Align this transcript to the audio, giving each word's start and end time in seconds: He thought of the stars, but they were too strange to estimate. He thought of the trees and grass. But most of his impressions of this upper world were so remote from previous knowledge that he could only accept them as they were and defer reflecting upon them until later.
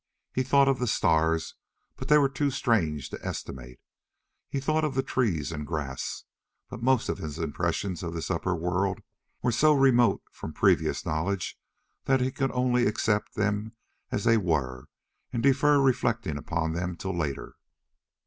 He 0.33 0.41
thought 0.41 0.67
of 0.67 0.79
the 0.79 0.87
stars, 0.87 1.53
but 1.95 2.07
they 2.07 2.17
were 2.17 2.27
too 2.27 2.49
strange 2.49 3.11
to 3.11 3.23
estimate. 3.23 3.79
He 4.49 4.59
thought 4.59 4.83
of 4.83 4.95
the 4.95 5.03
trees 5.03 5.51
and 5.51 5.63
grass. 5.63 6.23
But 6.71 6.81
most 6.81 7.07
of 7.07 7.19
his 7.19 7.37
impressions 7.37 8.01
of 8.01 8.15
this 8.15 8.31
upper 8.31 8.55
world 8.55 9.01
were 9.43 9.51
so 9.51 9.73
remote 9.73 10.23
from 10.31 10.53
previous 10.53 11.05
knowledge 11.05 11.55
that 12.05 12.19
he 12.19 12.31
could 12.31 12.49
only 12.53 12.87
accept 12.87 13.35
them 13.35 13.73
as 14.11 14.23
they 14.23 14.37
were 14.37 14.87
and 15.31 15.43
defer 15.43 15.79
reflecting 15.79 16.35
upon 16.35 16.73
them 16.73 16.89
until 16.93 17.15
later. 17.15 17.57